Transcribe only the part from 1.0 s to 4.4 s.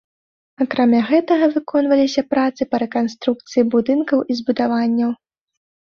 гэтага, выконваліся працы па рэканструкцыі будынкаў і